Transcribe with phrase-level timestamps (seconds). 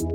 [0.00, 0.08] 皆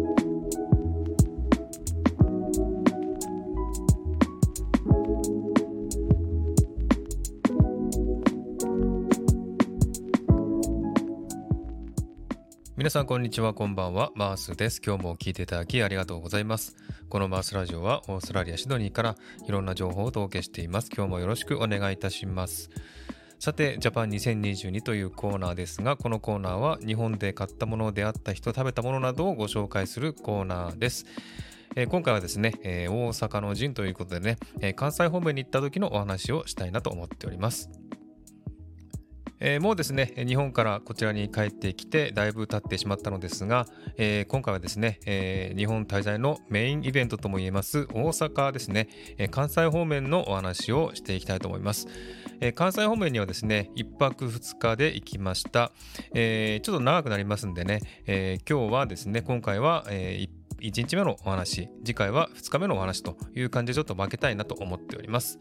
[12.89, 14.81] さんこんにちはこんばんはマースです。
[14.83, 16.75] 今日も聞いていただきありがとうございます。
[17.09, 19.15] このマースラジオはオーストラリアシドニーから
[19.47, 20.89] いろんな情報をお届けしています。
[20.95, 22.71] 今日もよろしくお願いいたします。
[23.39, 31.05] さてジャパン2022というコーナーですがこのコーナーは日本で買ったものであった人食べたものなどをご紹介するコーナーです
[31.75, 37.69] え今回はですね、えー、大阪の陣ということでね、えー、関西方面に行った時のお話をしたいなと思っております。
[39.41, 48.87] えー、もうですね、日本からこちらに帰ってきてだいぶ経ってしまったのですが、えー、今回はですね、えー、日本滞在のメインイベントともいえます大阪ですね、
[49.17, 51.87] え関西方面のお話をしていきたいと思います。
[52.39, 55.71] え関西方面にはですね、1泊2日で行きました。
[56.13, 60.27] えちょっと長くなりますんでね、え今日はですね、今回は、え
[60.59, 65.39] 1日目のお話、次回は2日目のお話という感じでちょっと分けたいなと思っております。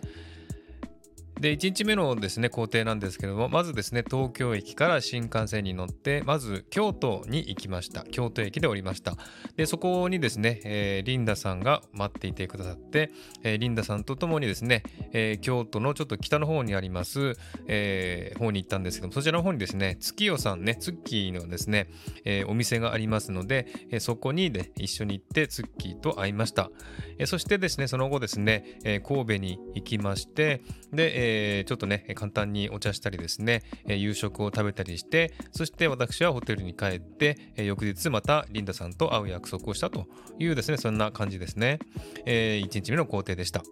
[1.40, 8.04] で、1日目のですね、工程なんですけども、まずですね、東京駅から新幹線に乗って、まず京都に行きました。
[8.04, 9.16] 京都駅で降りました。
[9.56, 13.10] で、そこにですね、えー、リンダさんが待っていてくださって、
[13.42, 17.34] えー、リンダさんと共にですね、えー、京都のちょっと北の方にあります、
[17.66, 21.88] えー、方に行ったんですけども、そちらの方にですね、月夜さんね、ツッキーのですね、
[22.24, 26.70] え、お店がありますので、え、そこに、ね、一緒に行ってツッキーと会いました。
[27.18, 30.62] え、そしてですね、その後ですね、え、神戸に行きまして、
[30.92, 40.06] で、えー、ちょっとね、簡単にお茶したりですね、え、夕食を食べたりして、そして私はホテルに帰って、え、翌日またリンダさんと会う約束をしたと
[40.38, 41.78] いうですね、そんな感じですね。
[42.26, 43.62] えー、1日目の工程でした。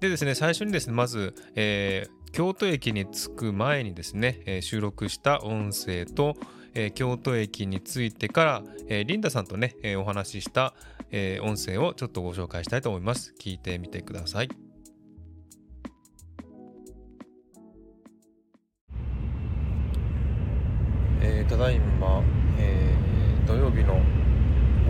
[0.00, 6.34] でですね、最初にですね、まず、えー、京都駅に着く前にですね、えー、収録した音声と、
[6.74, 10.74] えー、京都駅に着いてから、えー、リンダさんとね、え、お話しした、
[11.10, 13.34] え、音声をちょっとご紹介したいと思います。
[13.40, 14.73] 聞いてみてください。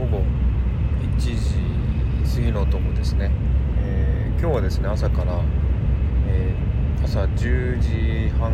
[0.05, 0.25] 午後
[1.01, 1.35] 1時
[2.35, 3.31] 過ぎのとこですね、
[3.79, 5.41] えー、今日はですね朝から、
[6.29, 6.55] え
[7.03, 8.53] 朝10時半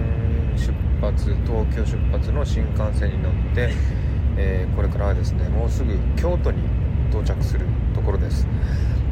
[0.55, 3.71] 出発東京出発の新幹線に乗って、
[4.37, 6.63] えこれからはですねもうすぐ京都に
[7.11, 8.47] 到着するところです、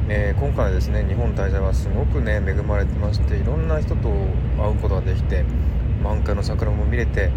[0.08, 4.10] え今回はですね日本滞在はすごくね恵まれてましていろんな人と
[4.56, 5.44] 会うことができて
[6.04, 7.32] 満開の桜も見れて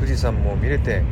[0.00, 1.02] 富士山も見れて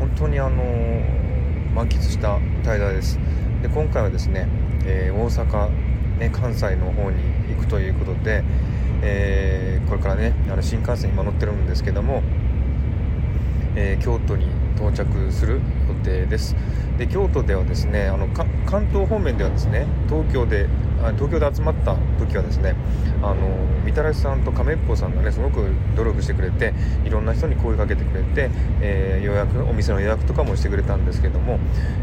[0.00, 1.27] 本当にあの
[1.74, 3.18] 満喫した滞在です。
[3.62, 4.48] で今回はですね、
[4.84, 5.70] えー、大阪、
[6.18, 7.22] ね、関西の方に
[7.54, 8.42] 行くということで、
[9.02, 12.22] えー、これからねあの新幹線今乗ってるんですけども、
[13.74, 14.46] えー、京都に
[14.76, 16.54] 到着する予定です。
[16.98, 20.66] で京都ではですねあの関東方面ではですね東京で
[21.14, 22.74] 東京で集まった時はですね
[23.22, 23.48] あの
[23.84, 28.50] みたらしさんと亀っぽさんがねすごく努力してくれていろんな人に声かけてくれて、
[28.80, 31.58] えー、予約お店の予約とかもしてくれたんですけども、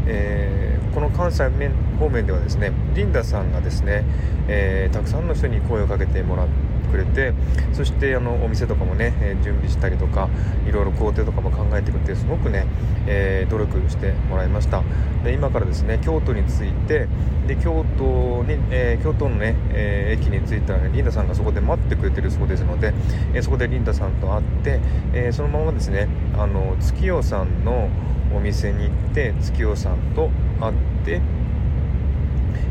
[0.06, 4.04] えー、この関西面方面ではですねリンダさんがですね、
[4.48, 7.32] えー、たくさんの人に声をかけてもらってくれて
[7.72, 10.28] そしてあのお店とかもね、え準備したりとか
[10.66, 12.66] いろいろ工程とかも考えてくれてすごくね、
[13.06, 14.82] えー、努力してもらいました。
[15.24, 17.08] で今からですね京都に着いて
[17.46, 22.92] で京都に、えー、京都のね、え駅に着いたら、リンダさんがそこで待ってくれてるそうですので、
[23.34, 24.80] えそこでリンダさんと会って、
[25.12, 27.88] えそのままですねあの月夜さんの
[28.34, 30.30] お店に行って月夜さんと
[30.60, 30.74] 会っ
[31.04, 31.20] て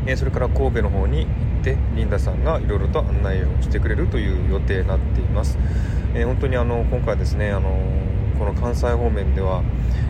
[0.06, 1.26] えそれから神戸の方に
[1.66, 5.58] てリンダさんがいろいろと案内をしてくれるという予定になっています、
[6.14, 7.76] えー、本当にあの今回ですねあの
[8.38, 9.64] この関西方面では、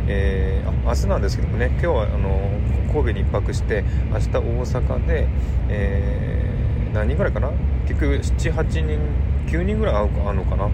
[0.06, 2.50] えー、明日なんですけどもね今日はあの
[2.92, 5.28] 神戸に1泊して明日大阪で、
[5.70, 7.50] えー、何人ぐらいかな？
[7.88, 8.98] 結局78人
[9.46, 10.68] 9人ぐらい会うのかな、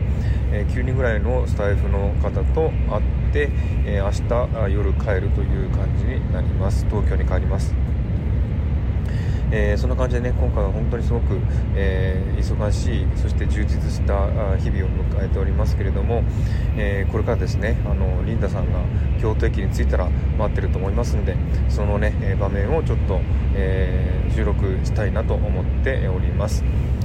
[0.50, 3.50] えー、9人ぐらいのスタイフの方と会って、
[3.84, 6.86] えー、明日夜帰るという感じになります。
[6.86, 7.91] 東京に帰ります。
[9.52, 11.38] えー、そんな感じでね今回は本当にすごく、
[11.76, 14.26] えー、忙しいそして充実した
[14.56, 16.24] 日々を迎えておりますけれども、
[16.76, 18.80] えー、これからですねあのリンダさんが
[19.20, 20.08] 京都駅に着いたら
[20.38, 21.36] 待ってると思いますんで
[21.68, 23.20] そのね場面をちょっと、
[23.54, 26.64] え収録したいなと思っております。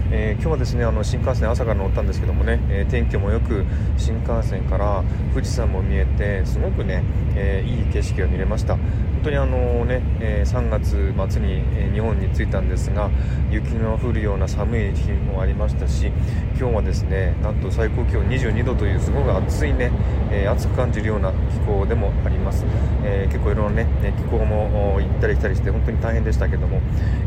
[0.09, 3.65] えー、今日はですねあの新幹線朝から乗ったんですけどもね、えー、天気もよく
[3.97, 7.03] 新幹線から富士山も見えてすごくね、
[7.35, 8.77] えー、いい景色が見れました。
[9.17, 13.09] 本当にあのね、え3月末に、え日本に着いたんですが
[13.49, 16.11] 雪の降るような寒い日もありましたし
[16.57, 19.91] 今日はですねなんと最高気温22度というすごく暑いね、
[20.31, 22.63] え暑く感じるような気候でもあります、
[23.03, 23.87] え結構いろいろね
[24.17, 26.79] 気候も行ったり来たりして本当に大変でしたけども、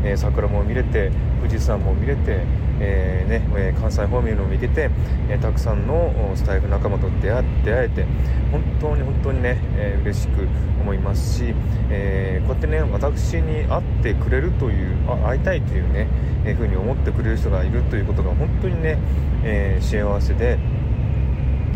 [0.03, 2.45] え桜も見れて富士山も見れて
[2.83, 4.89] えー、ね、関西方面を見てて、
[5.29, 8.05] えたくさんのスタイフ仲間と出会出会えて
[8.51, 10.47] 本当に本当にね、えー、嬉しく
[10.81, 11.53] 思いますし、
[11.91, 16.07] えー、こうやってね私に会ってくれるというあ会いたいというね、
[16.43, 18.97] えー、ふうに思ってくれる人がいるということが本当にね、
[19.43, 20.57] え幸せで、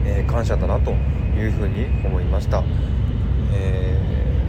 [0.05, 2.63] え感謝だなというふうに思いました。
[3.53, 3.94] え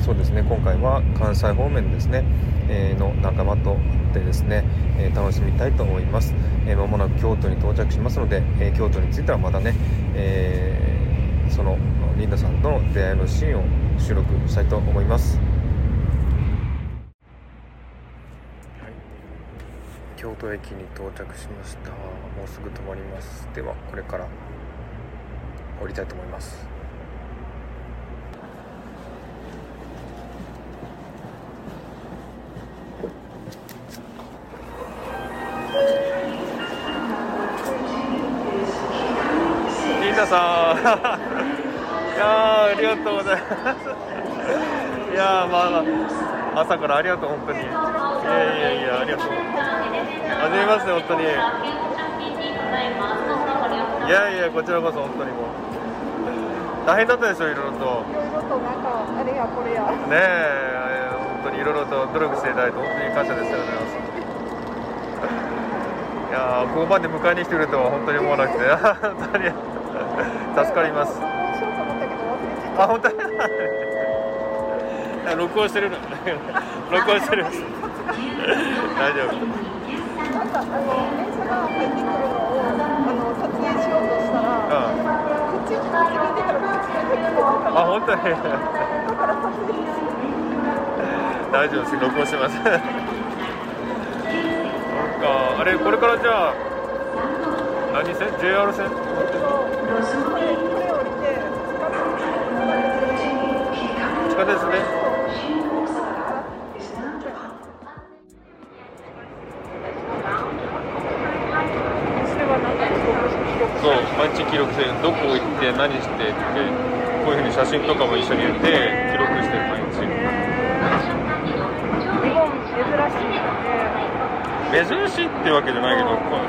[0.07, 0.45] そうですね。
[0.49, 2.23] 今回は関西方面ですね、
[2.69, 3.77] えの仲間と
[4.15, 4.63] でですね、
[5.01, 6.33] え楽しみたいと思います、
[6.65, 9.75] えー、もなく京都に到着しますので、え京都に着いたらまたね、
[10.15, 10.79] え
[11.51, 11.77] その
[12.17, 13.65] リンダさんとの出会いのシーンを
[13.99, 15.43] 収録したいと思います、は
[18.87, 18.93] い、
[20.17, 21.91] 京都駅に到着しました。
[21.91, 21.97] も
[22.45, 23.49] うすぐ止まります。
[23.57, 24.29] ではこれから
[25.83, 26.76] 降りたいと思います。
[40.27, 40.79] さん。
[42.17, 43.41] いやありがとうございま
[43.75, 43.77] す。
[45.13, 45.83] いやまあ
[46.61, 47.61] 朝からありがとう本当に。
[47.61, 47.73] いやい
[48.61, 49.29] やいやありがとう。
[49.31, 49.35] は
[50.51, 51.23] じめまして本当に。
[51.23, 51.27] い
[54.11, 55.47] やいやこちらこそ本当にもう。
[56.87, 58.05] 大変だったでしょいろいろと。
[58.11, 58.89] いろいろとなんか
[59.19, 59.83] あれやこれや。
[59.83, 61.11] ねえ
[61.43, 63.97] 本当にいろいろと努力していただいて本当に感謝ですありがとうございます。
[66.27, 69.51] いやここまで迎えに来てくれるとは本当に思わなくて 本当に
[70.57, 71.21] 助かります。
[72.79, 73.11] あ、本当？
[75.37, 75.97] 録音してるの。
[76.91, 77.45] 録音してる。
[77.45, 77.59] 大丈
[79.27, 79.37] 夫。
[79.37, 79.43] な
[80.45, 80.71] んかあの
[81.17, 82.15] 電車が入ってくるのを
[82.65, 82.67] あ
[83.13, 84.81] の撮影しようとしたら、たら
[85.53, 85.81] こっち入っ
[86.37, 86.57] てくる
[87.77, 88.23] あ、本当に？
[88.23, 88.43] だか
[89.27, 89.75] ら撮影
[91.53, 91.93] 大丈夫です。
[92.01, 92.55] 録音してます。
[92.61, 92.73] なん
[95.21, 95.27] か
[95.61, 96.53] あれこれからじゃあ
[97.95, 98.87] 何線？JR 線？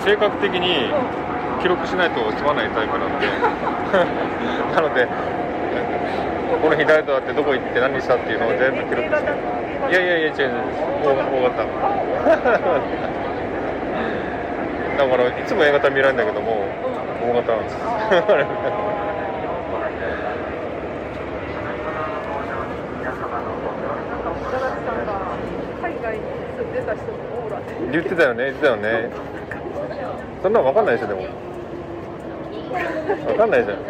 [0.08, 0.88] 性格的に
[1.62, 3.28] 記録しないと済まないタイプなので。
[4.74, 5.06] なので
[6.62, 9.92] この日誰と会ってどこ行って何したっていうのを全部記録して。
[9.92, 10.52] いやいやいや違う違う
[11.04, 11.66] 大型。
[14.98, 16.64] だからいつも A 型見られるんだけども
[17.22, 17.78] 大型なんです。
[27.92, 29.27] 言ってたよね言ってたよね
[30.48, 31.28] そんなの分かんないでしょでも。
[33.28, 33.84] 分かんないじゃん。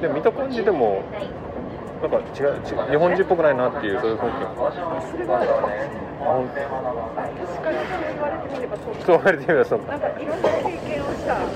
[0.00, 1.00] でも見た感じでも
[2.02, 4.00] なんか違う違う日本人っぽくないなっていう。
[4.00, 4.38] そういう雰囲気
[5.12, 5.54] それがあ確
[7.62, 8.94] かにそう言われてみればそう。
[9.06, 11.34] そう言われてみればそうなんかいろんな経験をした。
[11.36, 11.46] ああ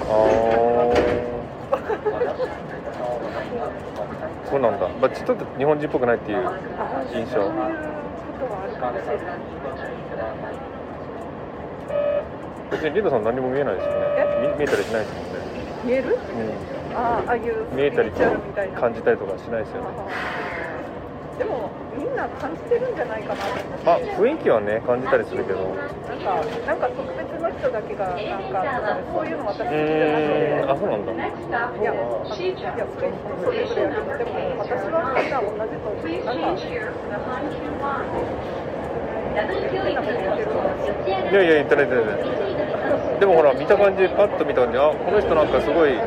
[4.48, 6.38] そうなんだ、まあ、ちょっと日本人っぽくないっていう
[7.12, 7.32] 印象。
[7.32, 7.58] そういう
[8.38, 9.34] ことはあるかもしれな
[10.54, 10.57] い
[12.70, 13.98] 別にリードさん何も見えないですよね。
[14.58, 15.38] 見えたりしないですもんね。
[15.84, 19.88] 見える、うん、あああいう見えたり感じたりとかしないですよね。
[21.38, 23.44] でもみんな感じてるんじゃないかな
[23.86, 25.60] まあ雰囲気はね感じたりするけど。
[25.68, 28.18] なんかなんか特別の人だけがなん
[28.52, 30.66] かそういうの私好きじゃなくて。
[30.68, 31.12] あそうなんだ。
[31.14, 31.94] いやいや
[32.28, 33.12] それ
[33.44, 34.18] それぞれやけど。
[34.18, 36.58] でも私はみんな同じとなんか
[41.06, 42.47] いやいや言ってない言ってない
[43.18, 45.98] でもほら見た感じパッと見た感じあこの人なんかすごい流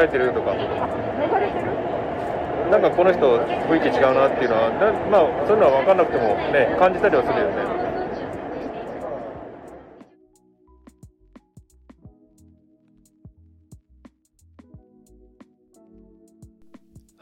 [0.00, 0.54] れてるとか。
[2.70, 4.70] なんかこの人雰囲気違うなっていうのは
[5.10, 7.77] まあそういうのは分かんなくてもね感じたりはするよね。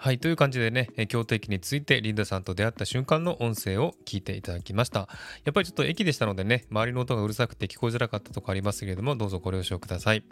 [0.07, 5.09] はいという感じでね京都駅についてリンダさんと出会った瞬間の音声を聞いていただきました。
[5.43, 10.23] やっぱりちょっと駅でしたのでね周りの音がうるさくて聞こえづらかったとこありますけれどもどうぞご了承ください。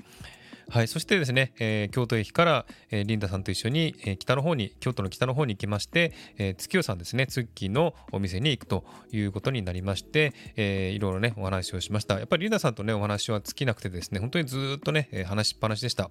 [0.69, 12.19] はい、そしてですね、えー、京都駅から、えー、リンダさんと一緒に、えー、北の方に京都の北の方に行きまして、えー、月夜さんですねツッキーのお店に行くということになりまして、えー、いろいろねお話をしました。
[12.19, 16.11] やっぱりリンダさんとねお話は尽きなくてですね本当にずっとね、話しっぱなしでした、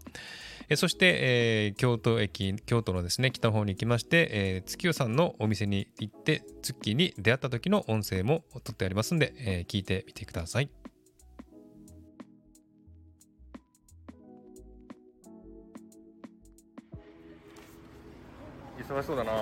[0.70, 10.70] えー、そして、えー、京都駅京都のですね北の方に行きまして、えー、月夜さんのお店に行ってツッキーに出会った時の音声も撮ってありますんで、えー、聞いてみてください。
[18.80, 19.32] 忙しそうだな。
[19.32, 19.36] 来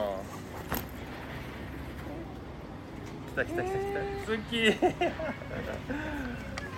[3.35, 3.99] た来た来た来た。
[4.31, 4.67] 好き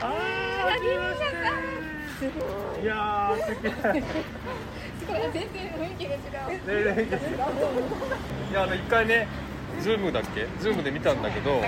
[0.02, 1.26] あー来ました。
[2.82, 3.50] いやー好きす
[5.08, 5.18] ごい。
[5.34, 6.20] 全然雰囲気が違う。
[6.66, 7.22] 全然雰囲気が違う
[8.52, 9.28] いやあの一回ね
[9.82, 10.48] ズームだっけ？
[10.60, 11.60] ズームで見たんだけど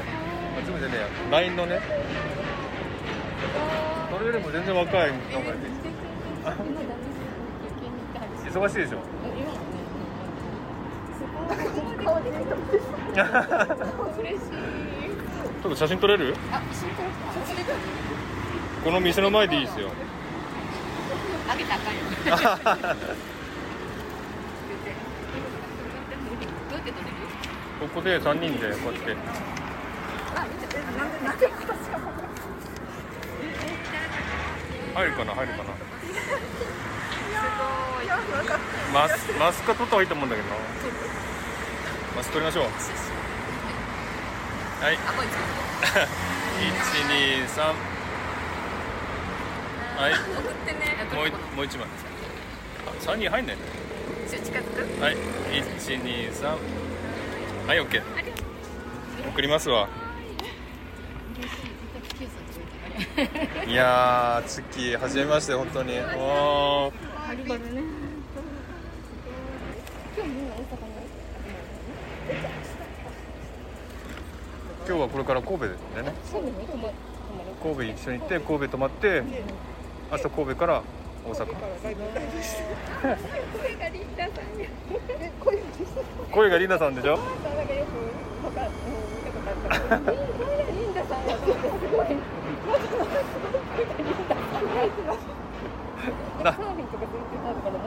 [0.65, 0.93] ズームでね
[1.31, 1.79] LINE のね。
[4.11, 5.53] それよりも全然若いのが
[8.49, 8.99] 忙しいでしょ？
[12.05, 12.55] 顔で見た
[14.21, 14.49] 嬉しい。
[15.61, 16.35] ちょっと写真撮れる？
[16.51, 17.77] あ写真撮れ
[18.83, 19.89] この店の前でいいですよ。
[21.49, 22.01] あげたあかんよ
[27.79, 29.15] ここで三人でこうやって。
[34.95, 35.33] 入るかな？
[35.33, 35.73] 入るかな？
[38.93, 40.55] マスマスカ取った方がいいと思うんだけどな
[42.15, 42.63] マス取りましょう。
[42.63, 42.69] は
[44.91, 44.93] い。
[44.93, 44.99] 一
[47.03, 47.75] 二三。
[49.97, 50.13] はい。
[50.13, 50.79] 送ってね。
[51.13, 51.87] もうもう一枚。
[52.99, 53.61] 三人入んないね。
[55.01, 55.17] はい。
[55.59, 56.57] 一二三。
[57.67, 58.03] はいオッケー。
[59.29, 59.89] 送りますわ。
[63.67, 63.73] い。
[63.73, 65.99] やー月初めまして本当に。
[65.99, 66.93] おー。
[67.43, 67.57] 今
[70.23, 71.04] 日
[74.93, 75.77] はこれから神戸でね。
[77.61, 79.23] 神戸一緒に行って神戸泊まって
[80.11, 80.83] 明日神戸から
[81.27, 81.47] 大阪。
[86.31, 87.17] 声がリンダさんでしょ？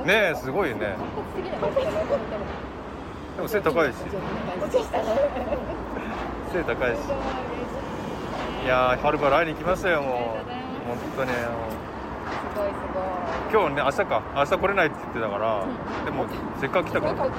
[0.05, 0.97] ねえすごいね。
[3.37, 3.95] でも背高いし
[6.49, 6.99] 背高いし。
[8.64, 10.45] いやーはるばる会いに来ましたよもう。
[10.88, 11.37] 本当にす
[12.57, 13.05] ごいすごい。
[13.52, 14.23] 今日ね明日か。
[14.35, 15.64] 明日来れないって言ってたから、
[16.05, 16.26] でも
[16.61, 17.14] せっかく来たから。
[17.14, 17.33] なんか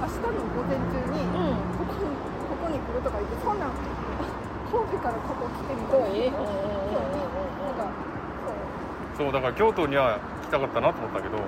[0.00, 1.26] 明日の午前中に、
[1.78, 2.00] ここに
[2.48, 3.70] ここに来るとか言ってそんなん
[4.70, 6.38] 神戸からここ来てみたいな。
[9.16, 11.38] そうだから京都には来たかったなと思ったけど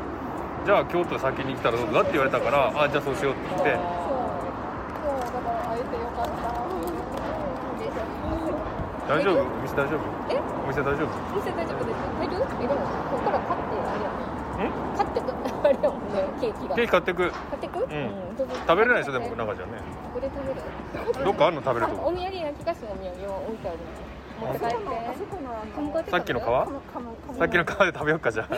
[0.65, 3.77] じゃあ京都先に来たらどうだって言われたからあじゃあそうしようって言って
[9.07, 9.39] 大丈夫？
[9.39, 10.03] お店大丈夫？
[10.29, 10.35] え？
[10.35, 11.07] お店大丈夫？
[11.07, 11.99] お店大丈夫です。
[12.19, 15.23] 入るえでもここから買ってあれやん買って
[15.63, 16.75] あれやもんねケーキが。
[16.75, 17.31] ケーキ買ってく？
[17.31, 17.79] 買ってく？
[17.79, 17.87] うん、
[18.37, 19.73] 食べれないでしょでも中じゃね。
[20.13, 20.61] ここで食べる。
[21.25, 23.79] どっかあるの食べるとお土産焼き菓子のお土産は置いてある。
[24.37, 26.43] 持って帰ってさっきの皮？
[27.39, 28.55] さっきの皮で食べようかじゃあ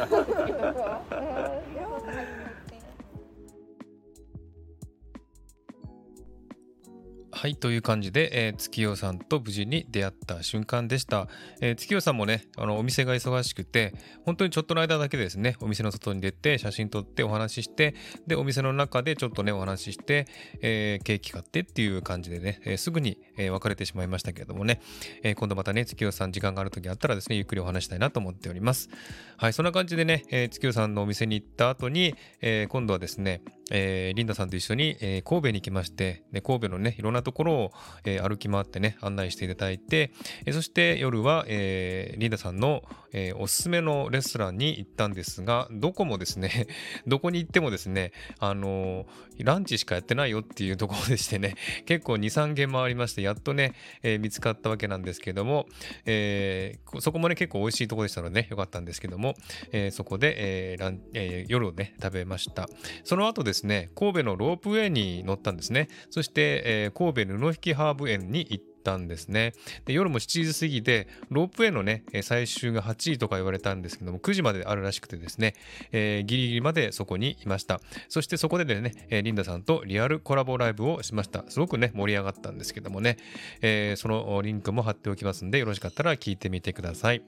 [7.38, 11.28] はい、という感じで、えー、月夜さんと無事に出会った瞬間でした。
[11.60, 13.94] えー、月夜さんもね、あのお店が忙しくて、
[14.26, 17.94] 本当にちょっとの間だけですね、お店の外に出て、写真撮ってお話しして、
[18.26, 20.26] で、お店の中でちょっとね、お話しして、
[20.62, 24.80] えー、ケーキ買ってっていう感じでね、えすぐに、え別れてしまいましたけれどもね、
[25.22, 28.90] え今度またね、月夜さん時間がある時あったらですね、ゆっくりお話したいなと思っております。
[29.36, 37.72] はい、そんな感じでね、え月夜さんのお店に行った後に、え今度はですね、えリンダさんと一緒に、え神戸に行きまして、ね、神戸のね、いろんなところを、
[38.04, 40.12] えー、歩き回ってね、案内していただいて、
[40.46, 46.66] えー、そして夜は、えー、リンダさんの、えー、おすすめのレストランに行ったんですが、どこもですね、
[47.06, 51.54] どこに行ってもですね、あのー、ランチしかやってないよっていうところでしてね、
[51.86, 55.66] 結構2、3軒回りまして、やっとね、えー、見つかったわけなんですけども、
[56.04, 59.34] えー、そこもね、結構美味しいところでしたので、ね、よかったんですけども、
[59.72, 60.34] え、そこで、
[60.72, 62.68] えーランえ、夜をね、食べました。
[63.04, 65.88] その後ですね、神戸のロープウェイに乗ったんですね。
[66.10, 69.52] そして、え、神戸布引ハーブ園に行ったんですね。
[69.84, 75.54] で夜も7時過ぎで、ロープウェイのね、最終が8時とか言われたんですけども、9時まであるらしくてですね、
[75.92, 77.80] えー、ギリギリまでそこにいました。
[78.08, 81.44] そしてそこででね、リンダさんとリアルコラボライブをしました。
[81.48, 83.18] すごくね、盛り上がったんですけどもね、
[83.60, 87.22] えー、そのリンクも貼っておきますんで、よろしかったら聞いてみてください。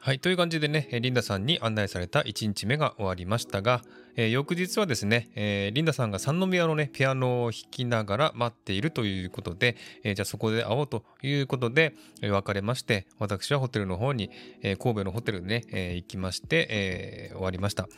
[0.00, 0.20] はい。
[0.20, 3.82] という感じでね、リンダさんに案内された1日目が終わりましたが、
[4.18, 14.32] えー、翌日はですね、えー、リンダさんが三宮のね、ピアノを弾きながら待っているということで、えー、じゃあそこで会おうということで、えー、別れまして、私はホテルの方に、
[14.62, 17.88] えー、神戸のホテルにね、えー、行きまして、えー、終わりました。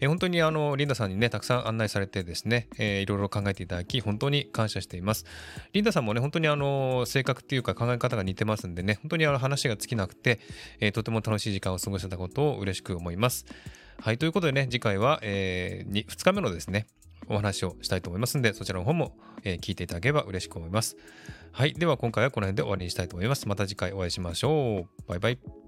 [0.00, 5.26] えー、本当にあの、リンダさんにね、たくさん案内されてですね、えー、いろいろ考えていただき、本当に感謝しています。
[5.74, 10.40] リンダさんもね、本当にあの、性格っていうか考え方が似てますんでね、本当にあの話が尽きなくて、
[10.80, 13.44] えー、とても楽しい時間を過ごせたことを嬉しく思います。
[14.00, 16.86] はい、ということでね、次回は、えー、2, 2日目のですね、
[17.28, 20.96] お話をしたいと思いますので、そちらの方も、えー、聞いていただければ嬉しく思います。
[21.52, 23.48] はい、では今回はこの辺で終わりにしたいと思います。
[23.48, 25.08] また次回お会いしましょう。
[25.08, 25.65] バイバイ。